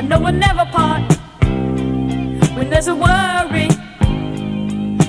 [0.00, 1.12] I know we'll never part.
[2.56, 3.68] When there's a worry,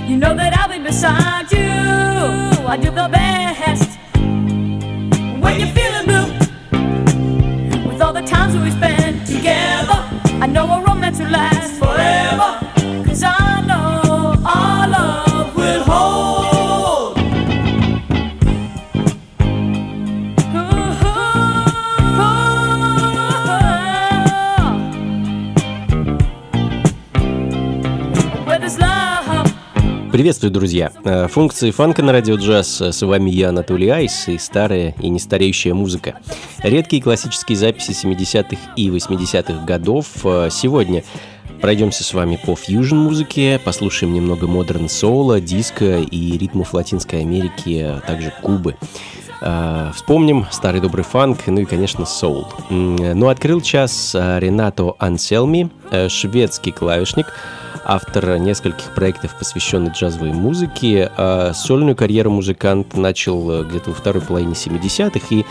[0.06, 2.68] you know that I'll be beside you.
[2.68, 3.97] I do the best.
[5.40, 10.03] When you're feeling blue, with all the times we spent together,
[10.44, 11.50] I know a romance will last.
[30.22, 30.91] Приветствую, друзья!
[31.03, 32.79] Э, функции фанка на радио джаз.
[32.79, 36.20] С вами я, Анатолий Айс, и старая и нестареющая музыка.
[36.62, 40.06] Редкие классические записи 70-х и 80-х годов.
[40.23, 41.03] Э, сегодня
[41.59, 48.00] Пройдемся с вами по фьюжн-музыке, послушаем немного модерн соула, диска и ритмов Латинской Америки, а
[48.06, 48.76] также Кубы.
[49.41, 52.47] Э, вспомним старый добрый фанк, ну и, конечно, соул.
[52.70, 55.72] Ну, открыл час Ренато Анселми,
[56.09, 57.34] шведский клавишник–
[57.85, 61.11] автор нескольких проектов, посвященных джазовой музыке.
[61.17, 65.45] А сольную карьеру музыкант начал э, где-то во второй половине 70-х и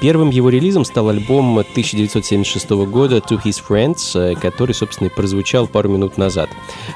[0.00, 5.88] Первым его релизом стал альбом 1976 года «To His Friends», который, собственно, и прозвучал пару
[5.88, 6.50] минут назад.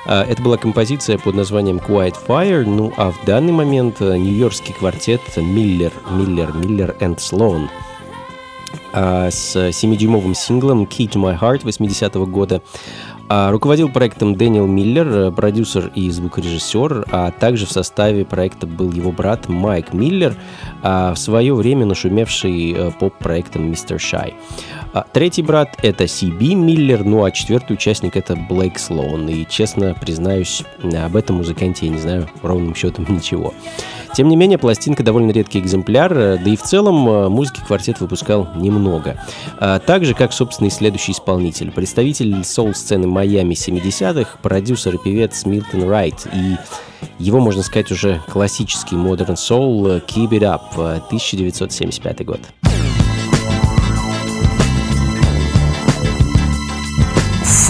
[0.05, 5.93] Это была композиция под названием «Quiet Fire», ну а в данный момент нью-йоркский квартет «Миллер»,
[6.11, 7.69] «Миллер», «Миллер and Sloan»
[8.93, 15.31] с 7-дюймовым синглом «Key to My Heart» 80-го года а руководил проектом Дэниел Миллер, э,
[15.31, 20.35] продюсер и звукорежиссер, а также в составе проекта был его брат Майк Миллер,
[20.83, 24.35] а в свое время нашумевший э, поп-проектом Мистер Шай.
[24.93, 29.29] А третий брат— это Си-Би Миллер, ну а четвертый участник— это Блейк Слоун.
[29.29, 33.55] И, честно признаюсь, об этом музыканте я не знаю ровным счетом ничего.
[34.15, 38.49] Тем не менее, пластинка довольно редкий экземпляр, да и в целом э, музыки квартет выпускал
[38.57, 39.25] немного.
[39.59, 41.71] А, так же, как, собственно, и следующий исполнитель.
[41.71, 46.27] Представитель соул-сцены Майами 70-х, продюсер и певец Милтон Райт.
[46.35, 46.57] И
[47.21, 52.41] его, можно сказать, уже классический Modern Soul Keep It Up 1975 год.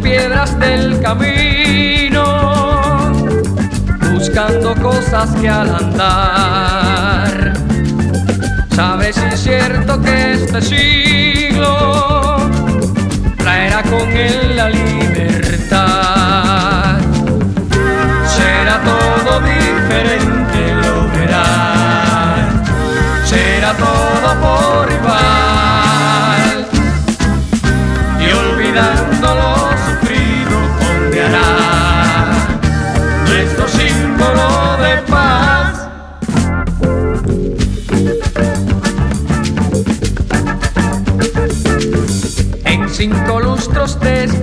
[0.00, 2.22] piedras del camino,
[4.12, 7.52] buscando cosas que al andar.
[8.74, 12.38] Sabes incierto que este siglo
[13.38, 15.80] traerá con él la libertad.
[18.26, 20.29] Será todo diferente.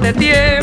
[0.08, 0.57] te tiene.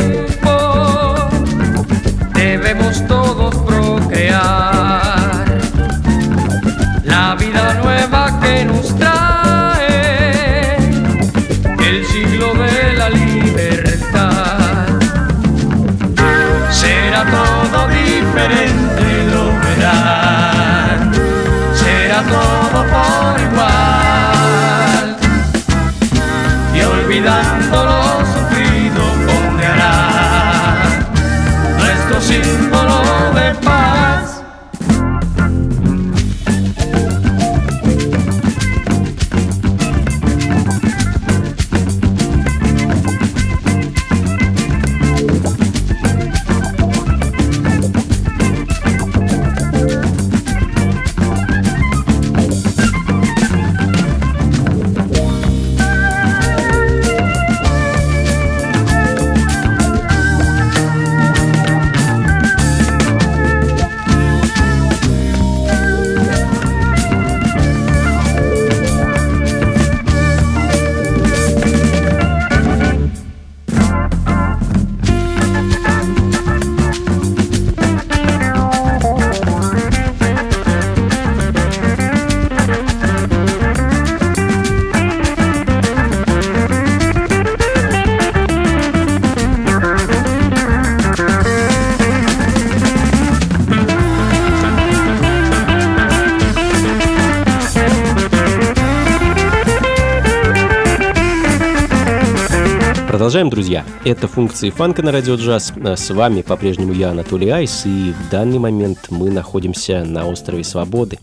[103.35, 103.85] Продолжаем, друзья.
[104.05, 105.73] Это функции фанка на радио джаз.
[105.77, 111.19] С вами по-прежнему я, Анатолий Айс, и в данный момент мы находимся на острове Свободы.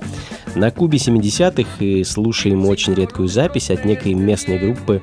[0.54, 5.02] На Кубе 70-х и слушаем очень редкую запись от некой местной группы,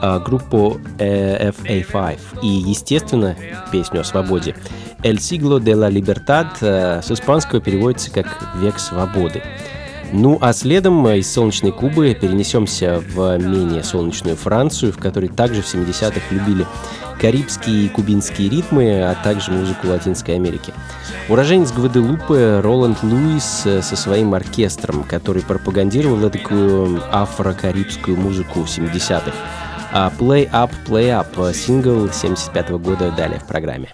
[0.00, 3.36] а, группу э, FA5 и, естественно,
[3.70, 4.54] песню о свободе.
[5.02, 8.26] «El siglo de la libertad» э, с испанского переводится как
[8.62, 9.42] «Век свободы».
[10.12, 15.74] Ну а следом из солнечной Кубы перенесемся в менее солнечную Францию, в которой также в
[15.74, 16.66] 70-х любили
[17.20, 20.72] карибские и кубинские ритмы, а также музыку Латинской Америки.
[21.28, 29.32] Уроженец Гваделупы Роланд Луис со своим оркестром, который пропагандировал такую афро-карибскую музыку 70-х.
[29.92, 33.88] А Play Up, Play Up сингл 75 -го года далее в программе.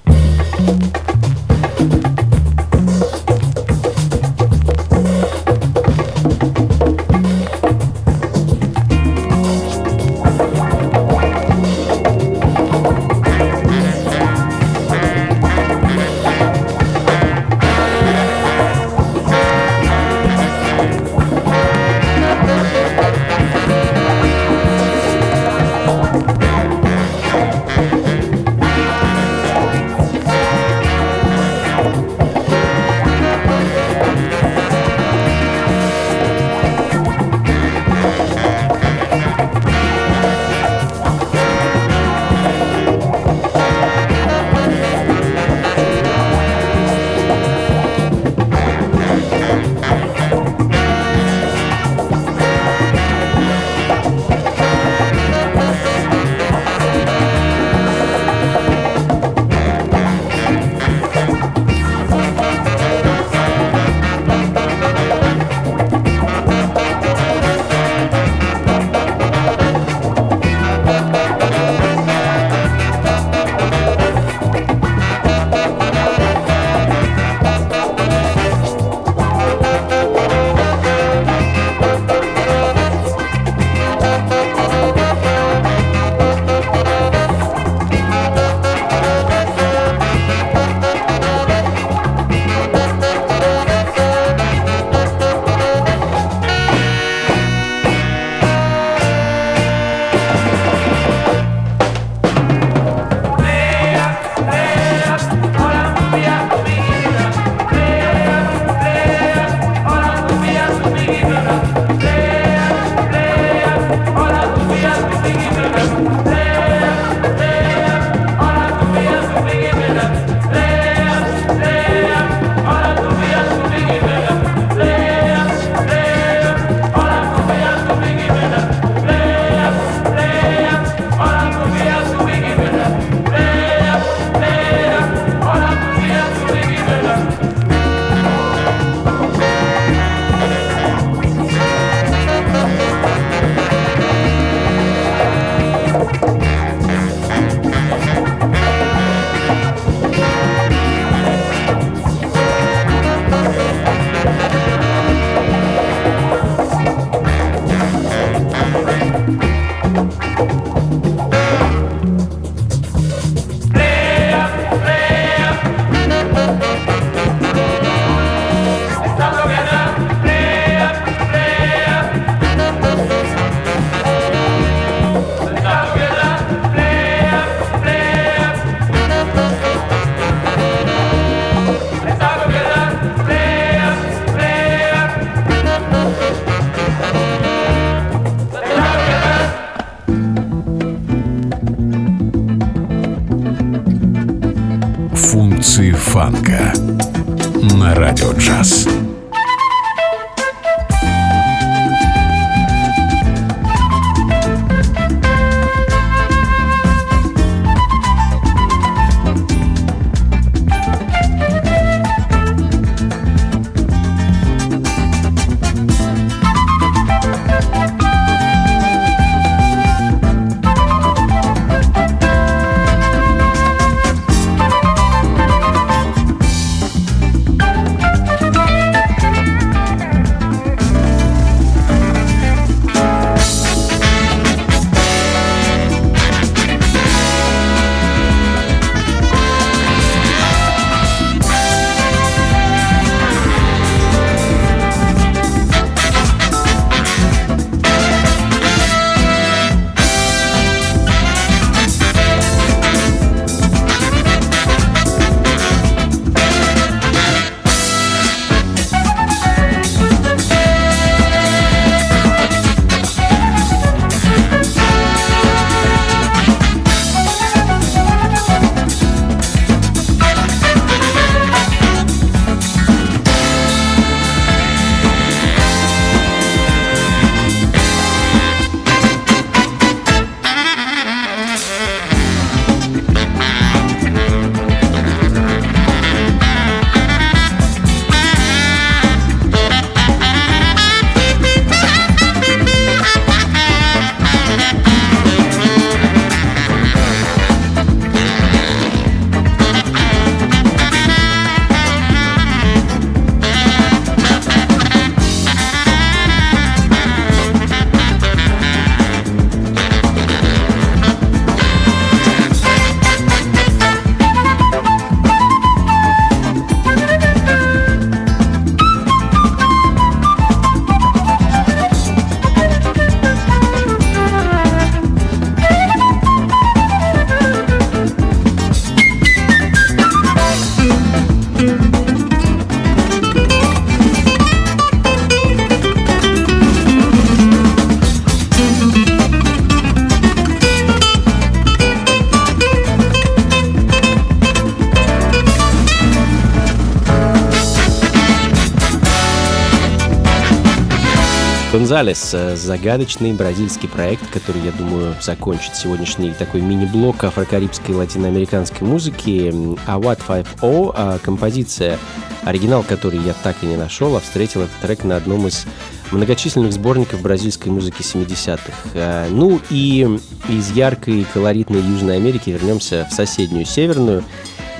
[351.83, 359.53] Гонзалес– загадочный бразильский проект, который, я думаю, закончит сегодняшний такой мини-блок афрокарибской и латиноамериканской музыки.
[359.89, 361.99] А What 5.0 а композиция,
[362.45, 365.67] оригинал, который я так и не нашел, а встретил этот трек на одном из
[366.13, 368.73] многочисленных сборников бразильской музыки 70-х.
[368.95, 370.09] А, ну и
[370.49, 374.23] из яркой и колоритной Южной Америки вернемся в соседнюю северную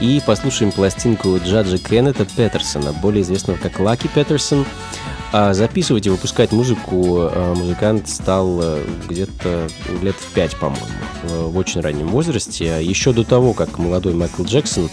[0.01, 4.65] и послушаем пластинку Джаджа Кеннета Петерсона, более известного как Лаки Петерсон.
[5.33, 9.67] А записывать и выпускать музыку э, музыкант стал э, где-то
[10.03, 10.85] лет в пять, по-моему,
[11.23, 12.85] в очень раннем возрасте.
[12.85, 14.91] Еще до того, как молодой Майкл Джексон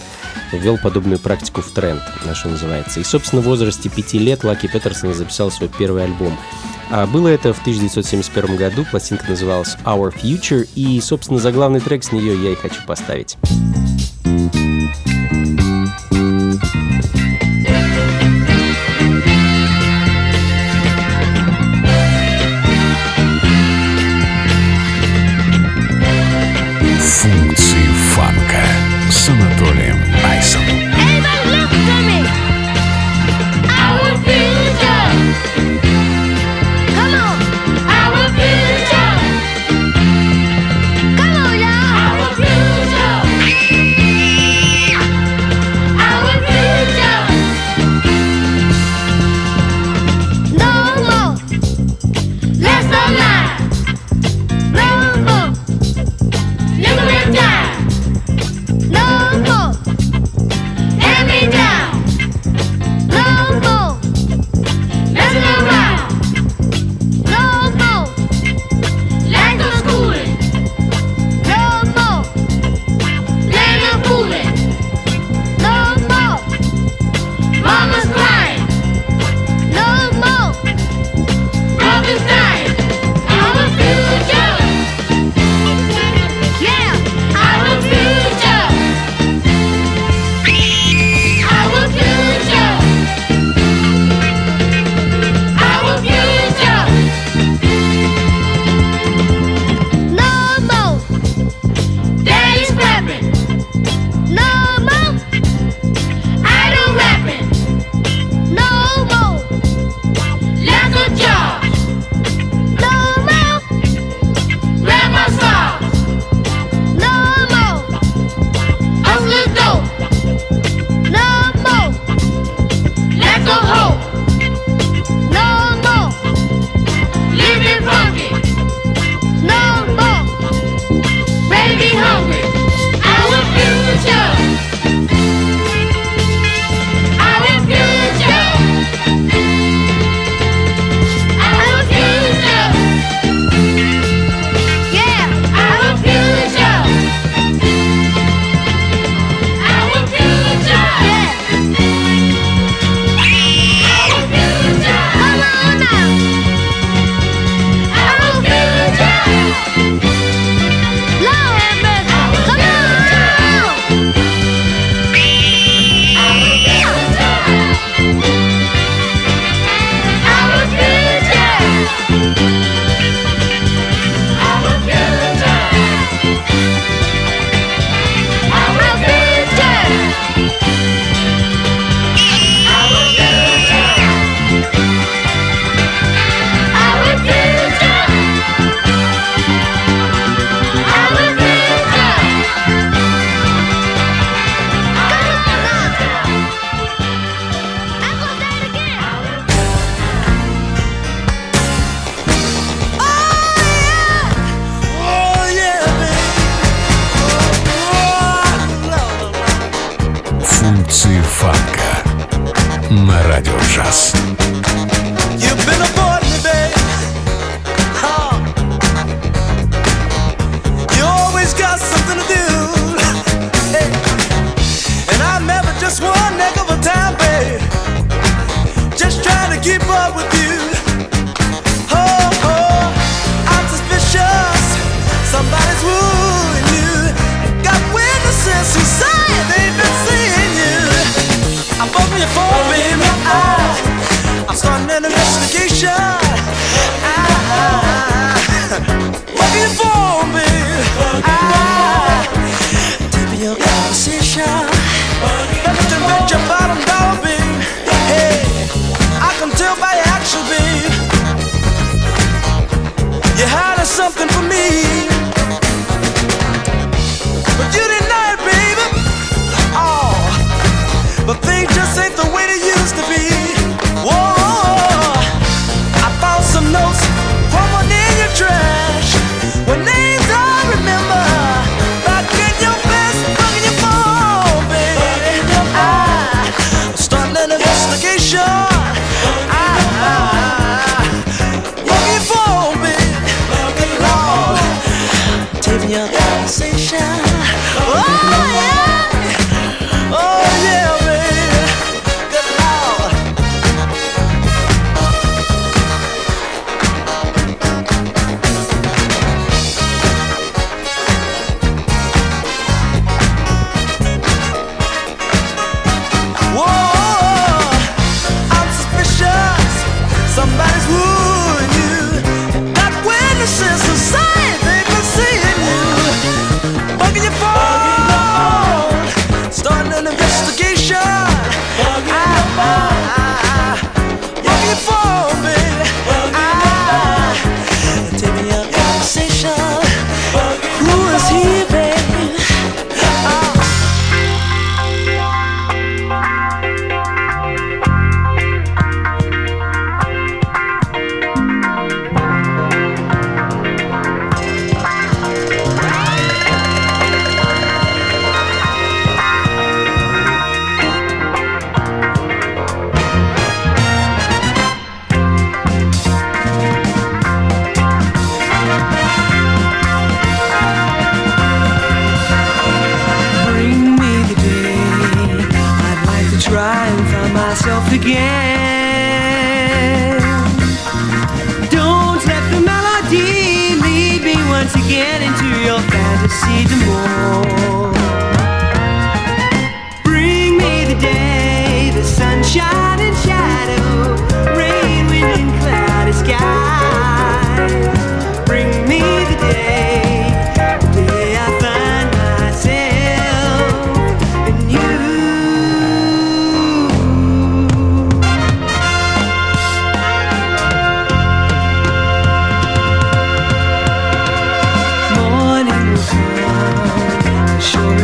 [0.50, 3.00] ввел подобную практику в тренд, на что называется.
[3.00, 6.36] И, собственно, в возрасте пяти лет Лаки Петерсон записал свой первый альбом.
[6.90, 12.12] А было это в 1971 году, пластинка называлась Our Future, и, собственно, заглавный трек с
[12.12, 13.36] нее я и хочу поставить.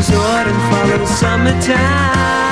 [0.09, 2.46] resort and follow summertime.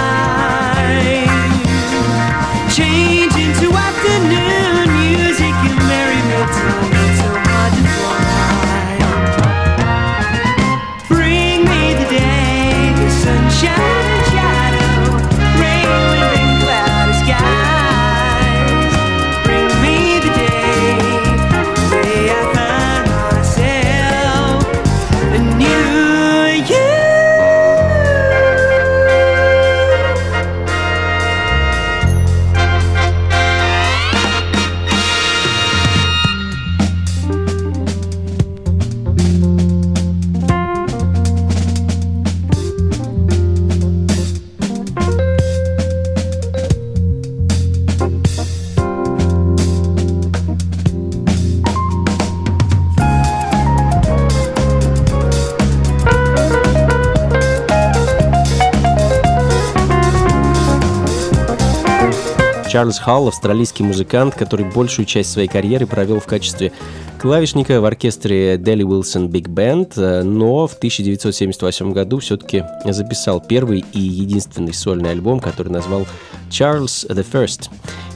[62.75, 66.73] Чарльз Халл– австралийский музыкант, который большую часть своей карьеры провел в качестве
[67.21, 73.85] клавишника в оркестре Дели Уилсон Биг Бенд, э, но в 1978 году все-таки записал первый
[73.93, 76.05] и единственный сольный альбом, который назвал
[76.51, 77.71] «Charles the First».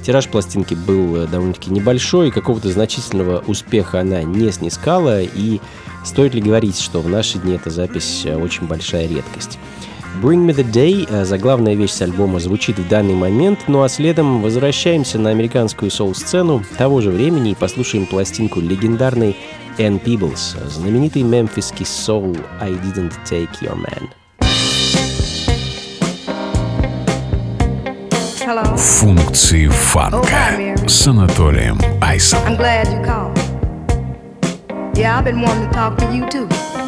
[0.05, 5.61] Тираж пластинки был э, довольно-таки небольшой, какого-то значительного успеха она не снискала, и
[6.05, 9.57] стоит ли говорить, что в наши дни эта запись э, очень большая редкость.
[10.23, 13.89] Bring Me The Day, э, заглавная вещь с альбома, звучит в данный момент, ну а
[13.89, 19.37] следом возвращаемся на американскую соул-сцену того же времени и послушаем пластинку легендарной
[19.79, 24.09] Энн Пиблс, знаменитый мемфисский соул «I Didn't Take Your Man».
[28.77, 32.41] Функции фанка oh, с Анатолием Айсом.
[32.45, 33.39] I'm glad you called.
[34.97, 36.88] Yeah, I've been wanting to talk to you too.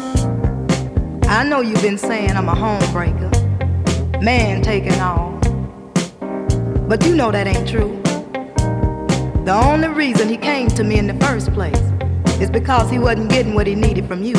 [1.31, 5.39] I know you've been saying I'm a homebreaker, man taking all.
[6.89, 8.01] But you know that ain't true.
[9.45, 11.79] The only reason he came to me in the first place
[12.41, 14.35] is because he wasn't getting what he needed from you.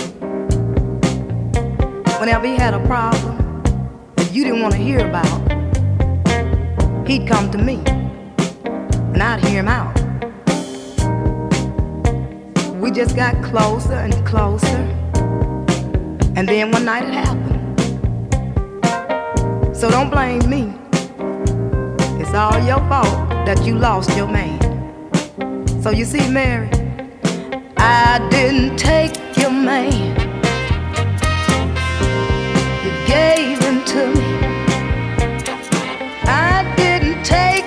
[2.21, 3.63] Whenever he had a problem
[4.17, 5.49] that you didn't want to hear about,
[7.09, 7.83] he'd come to me
[9.15, 9.97] and I'd hear him out.
[12.77, 15.02] We just got closer and closer.
[16.35, 17.53] And then one night it happened.
[19.77, 20.73] So don't blame me.
[22.21, 24.59] It's all your fault that you lost your man.
[25.83, 26.71] So you see, Mary,
[27.77, 29.93] I didn't take your man.
[32.83, 34.29] You gave him to me.
[36.25, 37.62] I didn't take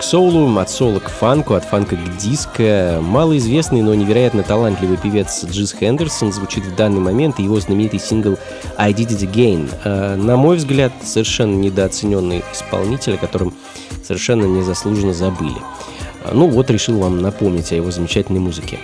[0.00, 3.00] к соулу, от соула к фанку, от фанка к диско.
[3.02, 8.38] Малоизвестный, но невероятно талантливый певец Джиз Хендерсон звучит в данный момент, и его знаменитый сингл
[8.78, 9.70] «I Did It Again».
[9.84, 13.52] Э, на мой взгляд, совершенно недооцененный исполнитель, о котором
[14.02, 15.58] совершенно незаслуженно забыли.
[16.24, 18.78] Э, ну вот, решил вам напомнить о его замечательной музыке.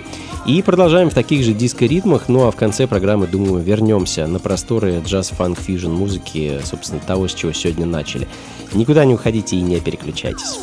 [0.45, 5.01] И продолжаем в таких же диско-ритмах, ну а в конце программы, думаю, вернемся на просторы
[5.03, 8.27] джаз-фанк-фьюжн музыки, собственно, того, с чего сегодня начали.
[8.73, 10.59] Никуда не уходите и не переключайтесь.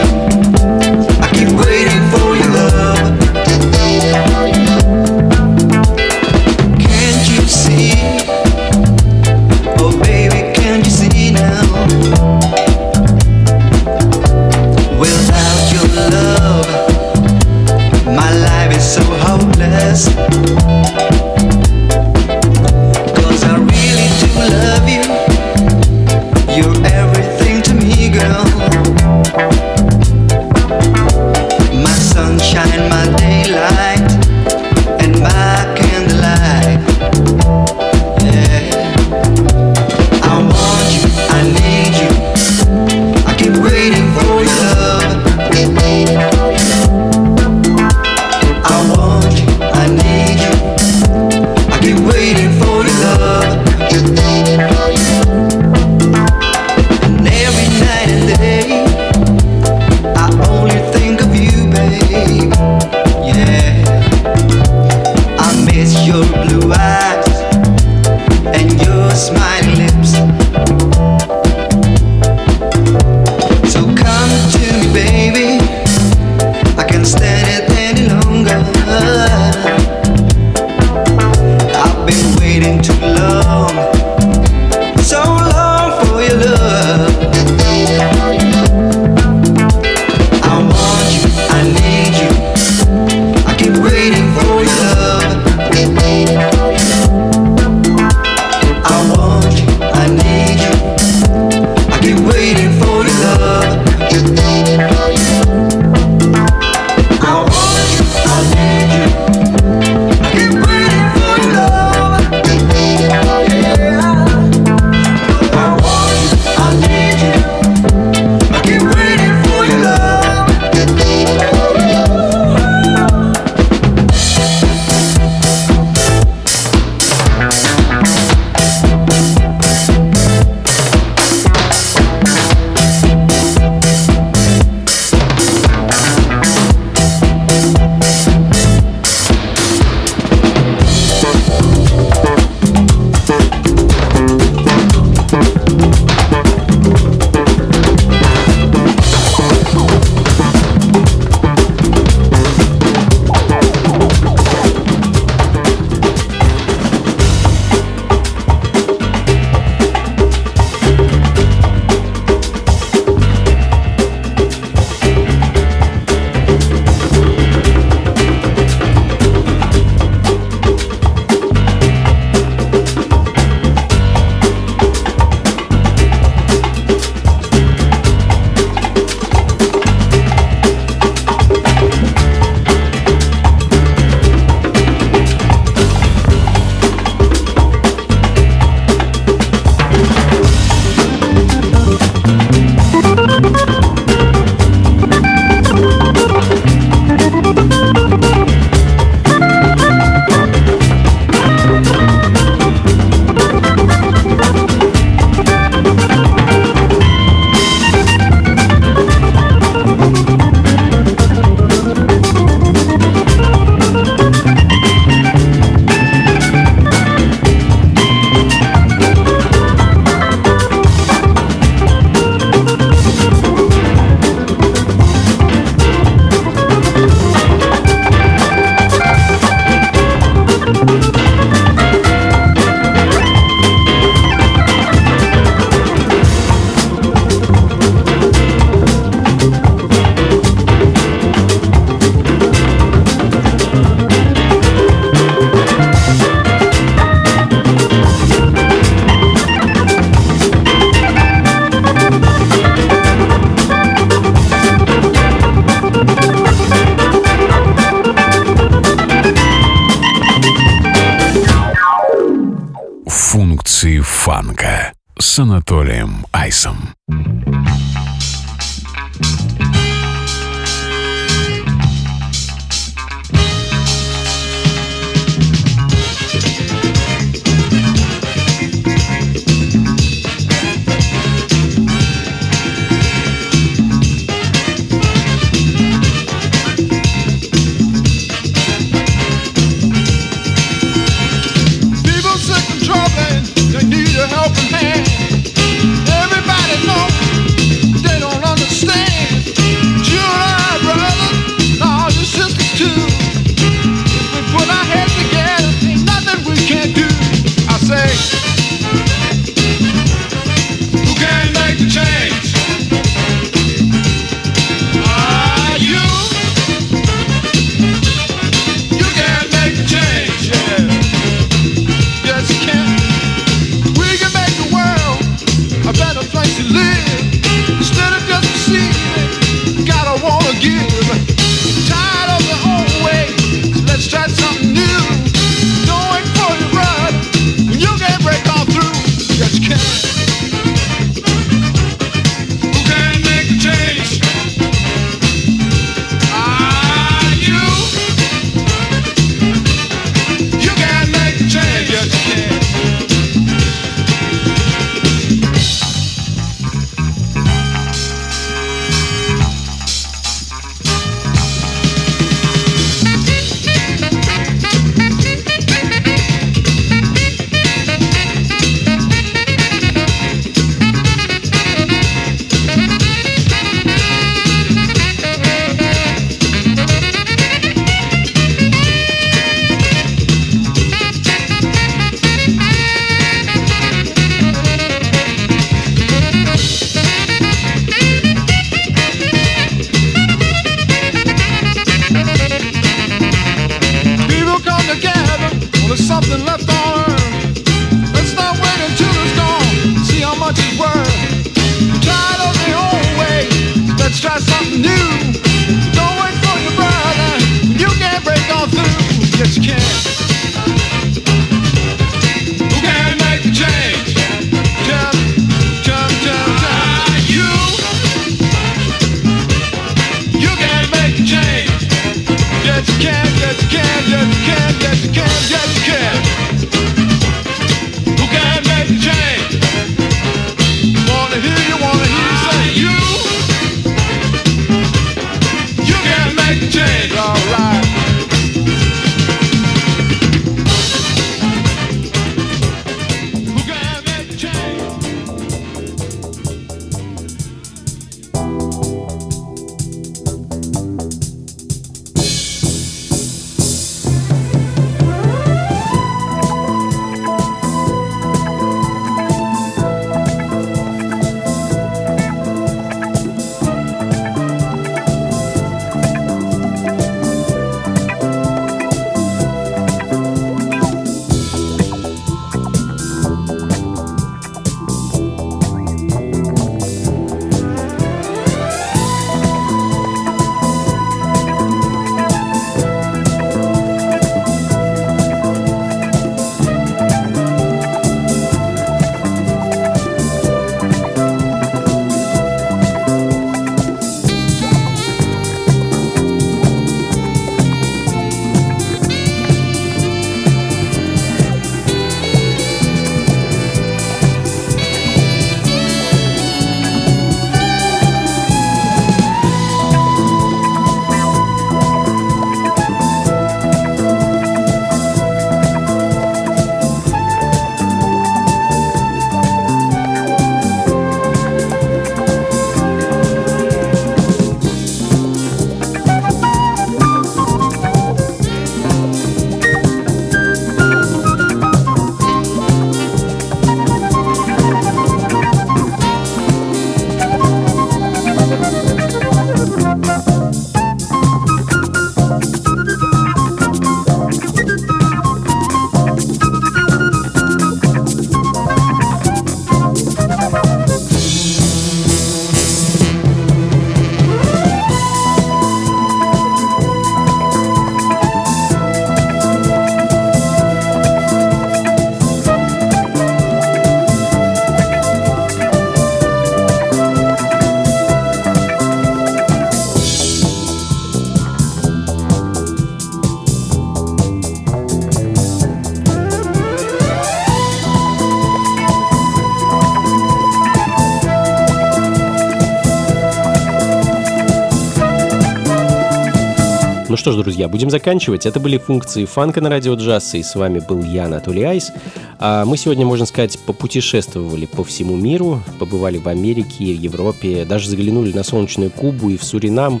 [587.20, 588.46] Что ж, друзья, будем заканчивать.
[588.46, 591.92] Это были функции фанка на радио джаз, и с вами был я, Анатолий Айс.
[592.38, 598.32] А мы сегодня, можно сказать, попутешествовали по всему миру, побывали в Америке, Европе, даже заглянули
[598.32, 600.00] на солнечную Кубу и в Суринам.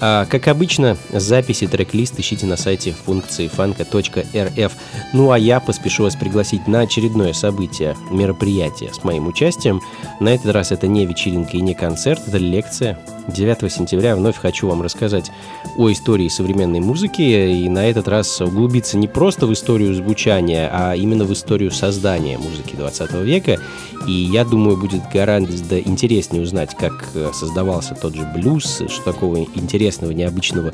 [0.00, 4.72] А, как обычно, записи трек-лист ищите на сайте функции фанка.рф.
[5.14, 9.80] Ну а я поспешу вас пригласить на очередное событие, мероприятие с моим участием.
[10.20, 12.98] На этот раз это не вечеринка и не концерт, это лекция.
[13.32, 15.30] 9 сентября вновь хочу вам рассказать
[15.76, 20.94] о истории современной музыки и на этот раз углубиться не просто в историю звучания, а
[20.94, 23.58] именно в историю создания музыки 20 века.
[24.06, 29.38] И я думаю, будет гораздо интереснее узнать, как э, создавался тот же блюз, что такого
[29.54, 30.72] интересного, необычного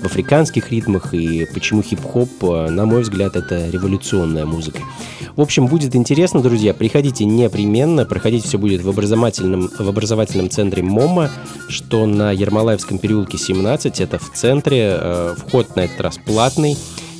[0.00, 4.80] в африканских ритмах и почему хип-хоп, э, на мой взгляд, это революционная музыка.
[5.36, 6.74] В общем, будет интересно, друзья.
[6.74, 8.04] Приходите непременно.
[8.04, 11.30] Проходить все будет в образовательном, в образовательном центре МОМА,
[11.68, 14.00] что на Ермолаевском переулке 17.
[14.00, 14.96] Это в центре.
[14.98, 16.76] Э, Вход на этот раз платный.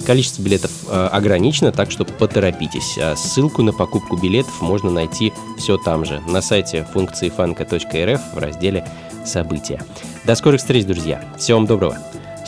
[0.06, 2.98] Количество билетов э, ограничено, так что поторопитесь.
[2.98, 8.38] А ссылку на покупку билетов можно найти все там же, на сайте функции фанка.рф в
[8.38, 8.88] разделе
[9.24, 9.82] «События».
[10.24, 11.22] До скорых встреч, друзья.
[11.38, 11.98] Всего вам доброго.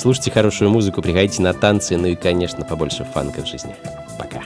[0.01, 3.77] Слушайте хорошую музыку, приходите на танцы, ну и, конечно, побольше фанка в жизни.
[4.19, 4.41] Пока.